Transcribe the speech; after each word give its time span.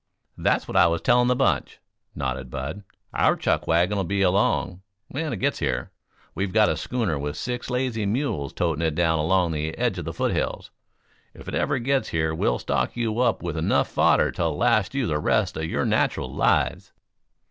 "That's 0.35 0.67
what 0.67 0.75
I 0.75 0.87
was 0.87 0.99
telling 1.01 1.27
the 1.27 1.35
bunch," 1.35 1.77
nodded 2.15 2.49
Bud. 2.49 2.83
"Our 3.13 3.35
chuck 3.35 3.67
wagon'll 3.67 4.01
be 4.03 4.23
along 4.23 4.81
when 5.09 5.31
it 5.31 5.35
gets 5.37 5.59
here. 5.59 5.91
We've 6.33 6.51
got 6.51 6.69
a 6.69 6.75
schooner 6.75 7.19
with 7.19 7.37
six 7.37 7.69
lazy 7.69 8.07
mules 8.07 8.51
toting 8.51 8.81
it 8.83 8.95
down 8.95 9.19
along 9.19 9.51
the 9.51 9.77
edge 9.77 9.99
of 9.99 10.05
the 10.05 10.11
foothills. 10.11 10.71
If 11.35 11.47
it 11.47 11.53
ever 11.53 11.77
gets 11.77 12.09
here 12.09 12.33
we'll 12.33 12.57
stock 12.57 12.97
you 12.97 13.19
up 13.19 13.43
with 13.43 13.55
enough 13.57 13.89
fodder 13.89 14.31
to 14.31 14.47
last 14.47 14.95
you 14.95 15.05
the 15.05 15.19
rest 15.19 15.55
of 15.55 15.65
your 15.65 15.85
natural 15.85 16.33
lives." 16.33 16.93